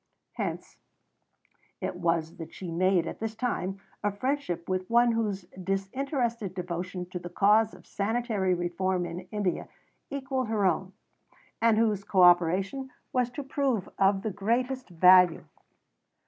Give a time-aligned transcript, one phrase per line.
[0.31, 0.79] Hence
[1.79, 7.05] it was that she made at this time a friendship with one whose disinterested devotion
[7.11, 9.69] to the cause of sanitary reform in India
[10.09, 10.93] equalled her own,
[11.61, 15.45] and whose co operation was to prove of the greatest value.